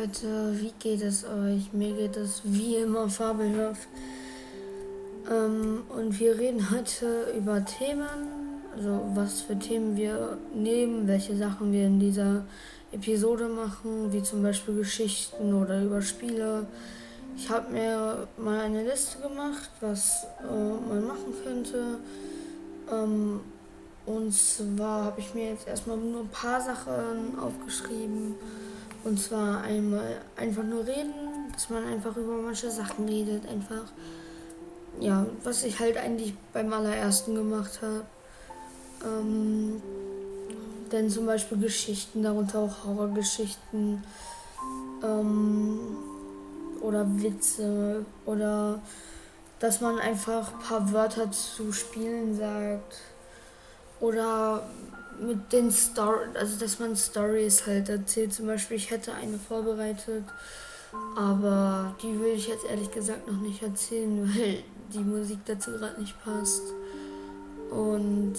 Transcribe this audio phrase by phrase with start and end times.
[0.00, 1.72] Leute, wie geht es euch?
[1.72, 3.88] Mir geht es wie immer fabelhaft.
[5.28, 8.06] Ähm, und wir reden heute über Themen,
[8.76, 12.44] also was für Themen wir nehmen, welche Sachen wir in dieser
[12.92, 16.68] Episode machen, wie zum Beispiel Geschichten oder über Spiele.
[17.36, 21.98] Ich habe mir mal eine Liste gemacht, was äh, man machen könnte.
[22.92, 23.40] Ähm,
[24.06, 28.36] und zwar habe ich mir jetzt erstmal nur ein paar Sachen aufgeschrieben.
[29.08, 33.48] Und zwar einmal einfach nur reden, dass man einfach über manche Sachen redet.
[33.48, 33.84] Einfach,
[35.00, 38.04] ja, was ich halt eigentlich beim allerersten gemacht habe.
[39.02, 39.80] Ähm,
[40.92, 44.04] denn zum Beispiel Geschichten, darunter auch Horrorgeschichten.
[45.02, 45.80] Ähm,
[46.82, 48.04] oder Witze.
[48.26, 48.82] Oder
[49.58, 53.00] dass man einfach ein paar Wörter zu Spielen sagt.
[54.00, 54.62] Oder
[55.20, 58.32] mit den Story, also dass man Stories halt erzählt.
[58.32, 60.24] Zum Beispiel, ich hätte eine vorbereitet,
[61.16, 66.00] aber die will ich jetzt ehrlich gesagt noch nicht erzählen, weil die Musik dazu gerade
[66.00, 66.62] nicht passt.
[67.70, 68.34] Und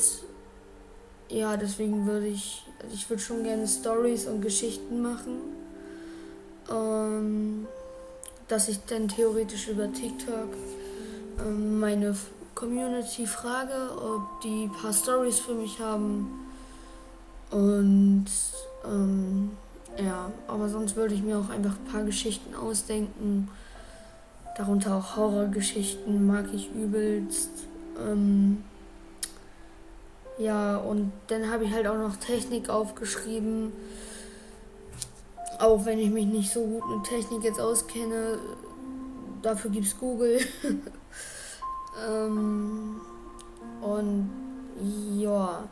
[1.29, 5.41] ja, deswegen würde ich, also ich würde schon gerne Stories und Geschichten machen.
[6.71, 7.67] Ähm,
[8.49, 10.49] dass ich dann theoretisch über TikTok
[11.39, 12.16] ähm, meine
[12.59, 16.49] Community frage, ob die ein paar Stories für mich haben
[17.51, 18.25] und
[18.85, 19.51] ähm,
[19.97, 23.49] ja, aber sonst würde ich mir auch einfach ein paar Geschichten ausdenken.
[24.57, 27.49] Darunter auch Horrorgeschichten mag ich übelst.
[27.97, 28.63] Ähm,
[30.38, 33.71] ja, und dann habe ich halt auch noch Technik aufgeschrieben.
[35.59, 38.38] Auch wenn ich mich nicht so gut mit Technik jetzt auskenne,
[39.41, 40.39] dafür gibt es Google.
[42.08, 43.02] ähm,
[43.81, 44.30] und
[45.17, 45.64] ja.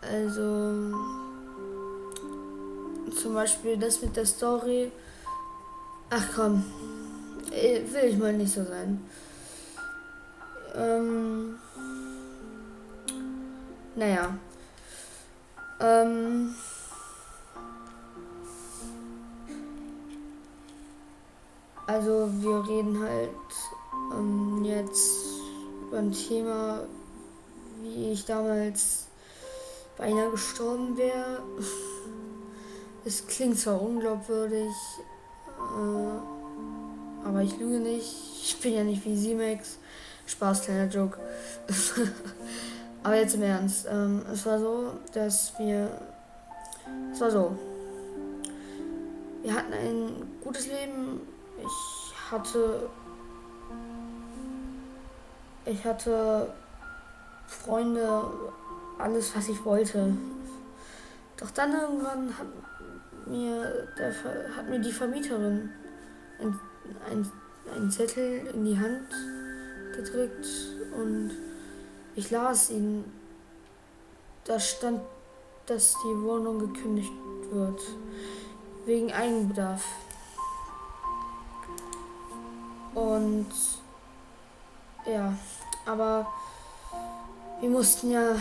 [0.00, 0.92] Also
[3.20, 4.90] zum Beispiel das mit der Story.
[6.10, 6.64] Ach komm,
[7.50, 9.02] äh, will ich mal nicht so sein.
[10.74, 11.58] Ähm,
[13.94, 14.36] naja.
[15.80, 16.54] Ähm,
[21.86, 23.30] also wir reden halt
[24.14, 25.31] ähm, jetzt
[25.98, 26.80] ein Thema,
[27.82, 29.06] wie ich damals
[29.96, 31.42] beinahe gestorben wäre.
[33.04, 34.72] Es klingt zwar unglaubwürdig,
[35.58, 38.14] äh, aber ich lüge nicht.
[38.44, 39.78] Ich bin ja nicht wie Simex.
[40.26, 41.18] Spaß, kleiner Joke.
[43.02, 43.86] aber jetzt im Ernst.
[43.90, 45.90] Ähm, es war so, dass wir.
[47.12, 47.56] Es war so.
[49.42, 50.10] Wir hatten ein
[50.42, 51.20] gutes Leben.
[51.58, 52.88] Ich hatte.
[55.64, 56.52] Ich hatte
[57.46, 58.24] Freunde,
[58.98, 60.16] alles, was ich wollte.
[61.36, 62.46] Doch dann irgendwann hat
[63.26, 64.12] mir, der,
[64.56, 65.70] hat mir die Vermieterin
[66.40, 66.58] ein,
[67.08, 67.30] ein,
[67.74, 69.08] einen Zettel in die Hand
[69.94, 70.46] gedrückt
[70.96, 71.30] und
[72.16, 73.04] ich las ihn.
[74.44, 75.00] Da stand,
[75.66, 77.12] dass die Wohnung gekündigt
[77.52, 77.80] wird.
[78.84, 79.84] Wegen Eigenbedarf.
[82.94, 83.46] Und
[85.06, 85.32] ja,
[85.86, 86.26] aber
[87.60, 88.36] wir mussten ja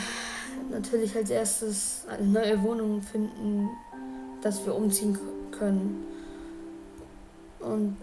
[0.70, 3.70] natürlich als erstes eine neue Wohnung finden,
[4.42, 5.18] dass wir umziehen
[5.52, 6.06] können.
[7.60, 7.98] Und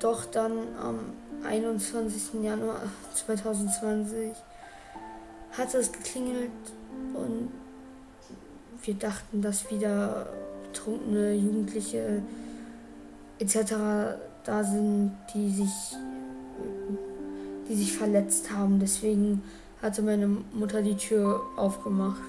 [0.00, 0.98] doch dann am
[1.44, 2.42] 21.
[2.42, 2.82] Januar
[3.14, 4.32] 2020
[5.56, 6.50] hat es geklingelt
[7.14, 7.50] und
[8.82, 10.26] wir dachten, dass wieder
[10.64, 12.22] betrunkene Jugendliche
[13.38, 13.56] etc.
[14.44, 15.96] da sind, die sich,
[17.68, 18.80] die sich verletzt haben.
[18.80, 19.42] Deswegen
[19.82, 22.22] hatte meine Mutter die Tür aufgemacht.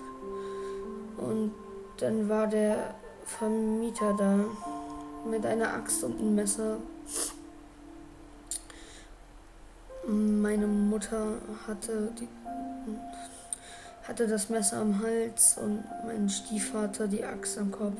[1.18, 1.51] Und
[1.97, 4.40] dann war der Vermieter da
[5.29, 6.78] mit einer Axt und einem Messer.
[10.07, 11.38] Meine Mutter
[11.68, 12.27] hatte, die,
[14.04, 17.98] hatte das Messer am Hals und mein Stiefvater die Axt am Kopf.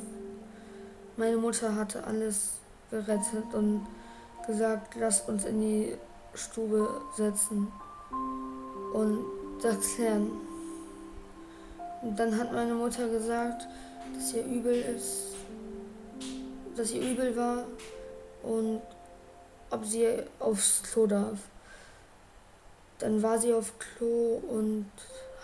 [1.18, 2.56] Meine Mutter hatte alles
[2.92, 3.88] gerettet und
[4.46, 5.94] gesagt, lasst uns in die
[6.36, 7.72] Stube setzen.
[8.94, 9.26] Und
[9.62, 10.32] das klären.
[12.02, 13.68] Und dann hat meine Mutter gesagt,
[14.14, 15.36] dass ihr übel ist,
[16.76, 17.64] dass ihr übel war
[18.44, 18.82] und
[19.72, 20.08] ob sie
[20.40, 21.40] aufs Klo darf.
[23.00, 24.86] Dann war sie auf Klo und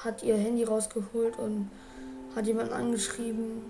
[0.04, 1.70] hat ihr Handy rausgeholt und
[2.36, 3.64] hat jemanden angeschrieben,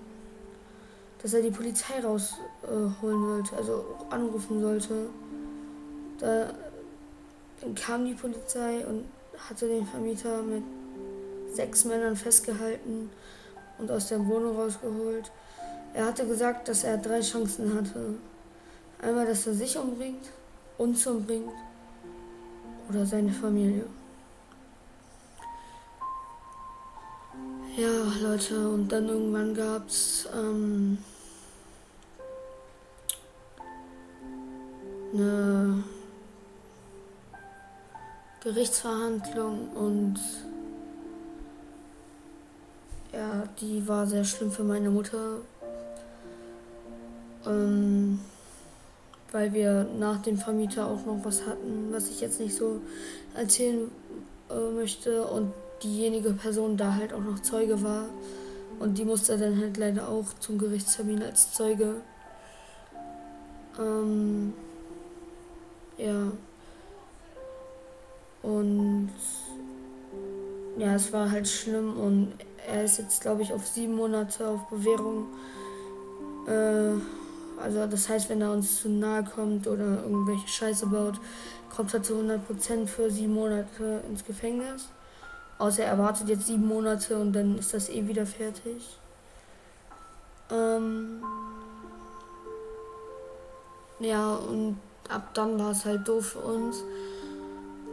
[1.22, 5.10] dass er die Polizei rausholen äh, sollte, also anrufen sollte.
[6.20, 6.54] Da
[7.76, 9.06] kam die Polizei und
[9.38, 10.64] hatte den Vermieter mit
[11.54, 13.10] sechs Männern festgehalten
[13.78, 15.32] und aus der Wohnung rausgeholt.
[15.94, 18.16] Er hatte gesagt, dass er drei Chancen hatte.
[19.02, 20.30] Einmal, dass er sich umbringt,
[20.78, 21.52] uns umbringt
[22.90, 23.86] oder seine Familie.
[27.76, 27.88] Ja,
[28.22, 30.98] Leute, und dann irgendwann gab es ähm,
[35.14, 35.84] eine
[38.44, 40.20] Gerichtsverhandlung und
[43.14, 45.38] ja, die war sehr schlimm für meine Mutter.
[47.46, 48.20] Ähm,
[49.32, 52.82] weil wir nach dem Vermieter auch noch was hatten, was ich jetzt nicht so
[53.36, 53.90] erzählen
[54.50, 55.26] äh, möchte.
[55.26, 55.54] Und
[55.84, 58.06] diejenige Person da halt auch noch Zeuge war.
[58.80, 61.96] Und die musste dann halt leider auch zum Gerichtstermin als Zeuge.
[63.80, 64.54] Ähm,
[65.98, 66.32] ja.
[68.44, 69.12] Und
[70.78, 72.34] ja, es war halt schlimm und
[72.68, 75.28] er ist jetzt, glaube ich, auf sieben Monate auf Bewährung.
[76.48, 76.94] Äh,
[77.62, 81.20] also das heißt, wenn er uns zu nahe kommt oder irgendwelche Scheiße baut,
[81.76, 84.88] kommt er zu 100% für sieben Monate ins Gefängnis.
[85.60, 88.98] Außer er wartet jetzt sieben Monate und dann ist das eh wieder fertig.
[90.50, 91.22] Ähm
[94.00, 96.84] ja, und ab dann war es halt doof für uns.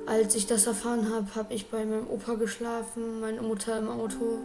[0.09, 4.39] Als ich das erfahren habe, habe ich bei meinem Opa geschlafen, meine Mutter im Auto.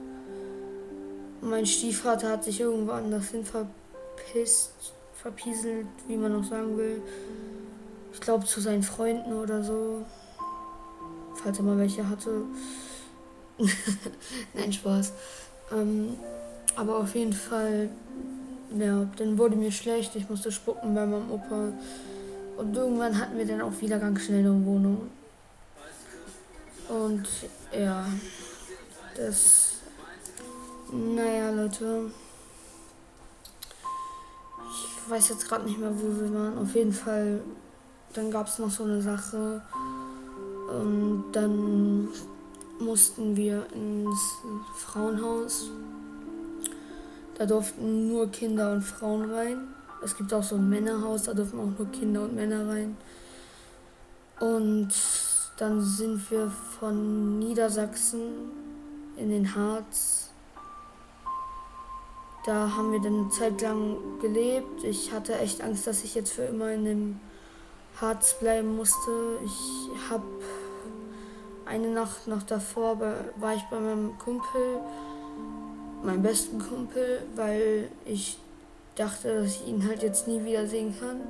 [1.39, 4.73] mein Stiefvater hat sich irgendwo anders hin verpisst,
[5.13, 7.01] verpieselt, wie man noch sagen will.
[8.11, 10.05] Ich glaube zu seinen Freunden oder so.
[11.35, 12.41] Falls er mal welche hatte.
[14.53, 15.13] Nein, Spaß.
[15.71, 16.17] Ähm,
[16.75, 17.87] aber auf jeden Fall,
[18.77, 20.13] ja, dann wurde mir schlecht.
[20.17, 21.71] Ich musste spucken bei meinem Opa.
[22.57, 25.09] Und irgendwann hatten wir dann auch wieder ganz schnell eine Wohnung.
[26.93, 27.27] Und
[27.75, 28.05] ja,
[29.17, 29.77] das.
[30.91, 32.11] Naja, Leute.
[34.69, 36.57] Ich weiß jetzt gerade nicht mehr, wo wir waren.
[36.59, 37.41] Auf jeden Fall,
[38.13, 39.61] dann gab es noch so eine Sache.
[40.69, 42.09] Und dann
[42.79, 44.19] mussten wir ins
[44.77, 45.71] Frauenhaus.
[47.35, 49.67] Da durften nur Kinder und Frauen rein.
[50.03, 52.97] Es gibt auch so ein Männerhaus, da dürfen auch nur Kinder und Männer rein.
[54.39, 54.93] Und
[55.57, 58.51] dann sind wir von Niedersachsen
[59.17, 60.31] in den Harz.
[62.45, 64.83] Da haben wir dann eine Zeit lang gelebt.
[64.83, 67.19] Ich hatte echt Angst, dass ich jetzt für immer in dem
[68.01, 69.39] Harz bleiben musste.
[69.45, 70.25] Ich habe
[71.65, 74.79] eine Nacht noch davor war ich bei meinem Kumpel,
[76.03, 78.37] meinem besten Kumpel, weil ich
[78.95, 81.21] dachte, dass ich ihn halt jetzt nie wieder sehen kann.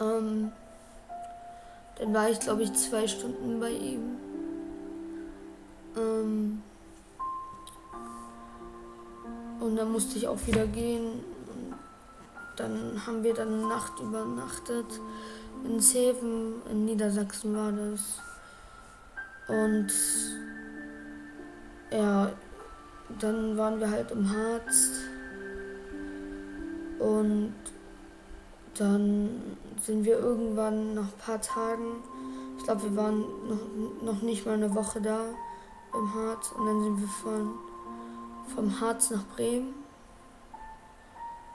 [0.00, 0.52] Ähm,
[1.98, 4.16] dann war ich, glaube ich, zwei Stunden bei ihm.
[5.96, 6.62] Ähm,
[9.60, 11.24] und dann musste ich auch wieder gehen.
[12.56, 15.00] dann haben wir dann Nacht übernachtet.
[15.64, 18.20] In Seven, in Niedersachsen war das.
[19.48, 19.92] Und
[21.90, 22.30] ja,
[23.18, 24.90] dann waren wir halt im Harz.
[26.98, 27.54] Und
[28.78, 32.02] dann sind wir irgendwann nach ein paar Tagen,
[32.56, 35.20] ich glaube, wir waren noch, noch nicht mal eine Woche da
[35.94, 36.52] im Harz.
[36.52, 37.50] Und dann sind wir von,
[38.54, 39.74] vom Harz nach Bremen.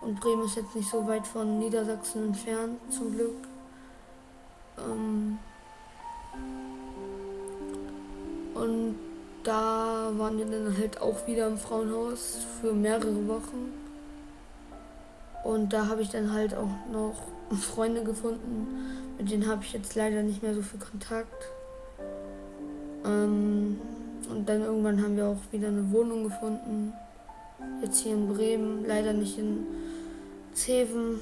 [0.02, 3.36] Und Bremen ist jetzt nicht so weit von Niedersachsen entfernt, zum Glück.
[4.78, 5.38] Ähm,
[8.54, 8.96] und
[9.44, 13.83] da waren wir dann halt auch wieder im Frauenhaus für mehrere Wochen.
[15.44, 17.16] Und da habe ich dann halt auch noch
[17.60, 18.68] Freunde gefunden,
[19.18, 21.46] mit denen habe ich jetzt leider nicht mehr so viel Kontakt.
[23.06, 23.80] Ähm,
[24.30, 26.94] und dann irgendwann haben wir auch wieder eine Wohnung gefunden.
[27.82, 29.66] Jetzt hier in Bremen, leider nicht in
[30.54, 31.20] Zeven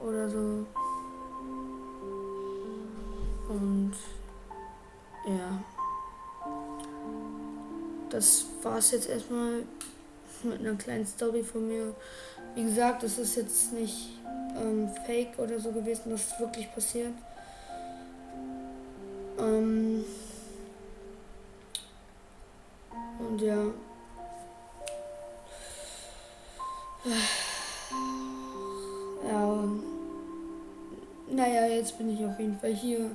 [0.00, 0.66] oder so.
[3.48, 3.92] Und
[5.26, 5.60] ja
[8.16, 9.62] das war es jetzt erstmal
[10.42, 11.94] mit einer kleinen Story von mir.
[12.56, 14.08] Wie gesagt, es ist jetzt nicht
[14.58, 17.12] ähm, fake oder so gewesen, das ist wirklich passiert.
[19.38, 20.02] Ähm
[23.18, 23.62] und ja.
[29.28, 29.64] Ja.
[31.28, 33.10] Naja, jetzt bin ich auf jeden Fall hier.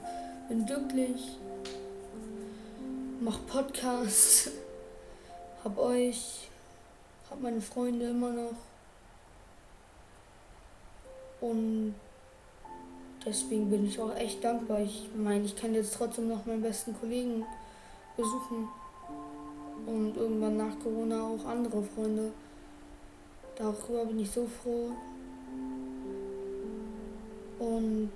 [0.50, 1.40] Bin glücklich.
[3.22, 4.52] Mach Podcast.
[5.64, 6.50] Hab euch,
[7.30, 8.71] hab meine Freunde immer noch.
[11.42, 11.96] Und
[13.26, 14.80] deswegen bin ich auch echt dankbar.
[14.82, 17.44] Ich meine, ich kann jetzt trotzdem noch meinen besten Kollegen
[18.16, 18.68] besuchen.
[19.88, 22.32] Und irgendwann nach Corona auch andere Freunde.
[23.56, 24.92] Darüber bin ich so froh.
[27.60, 28.12] Und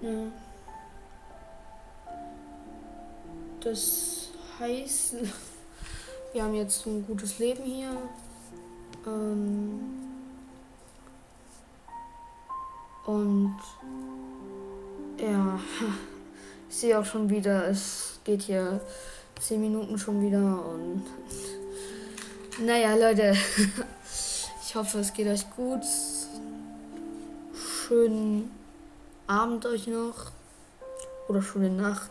[0.00, 0.32] ja.
[3.60, 5.16] Das heißt,
[6.32, 7.96] wir haben jetzt ein gutes Leben hier.
[9.06, 10.09] Ähm
[13.06, 13.56] und
[15.18, 15.58] ja,
[16.68, 18.80] ich sehe auch schon wieder, es geht hier
[19.40, 21.02] 10 Minuten schon wieder und
[22.64, 23.34] naja, Leute,
[24.66, 25.82] ich hoffe, es geht euch gut.
[27.54, 28.50] Schönen
[29.26, 30.30] Abend euch noch
[31.28, 32.10] oder schöne Nacht.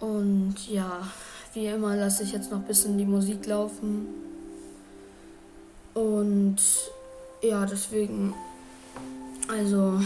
[0.00, 1.06] Und ja,
[1.54, 4.08] wie immer lasse ich jetzt noch ein bisschen die Musik laufen.
[5.94, 6.56] Und
[7.42, 8.34] ja, deswegen,
[9.48, 10.00] also,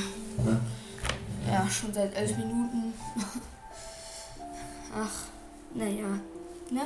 [1.46, 2.92] ja, schon seit elf Minuten.
[4.94, 5.12] Ach,
[5.74, 6.20] naja,
[6.70, 6.82] ne?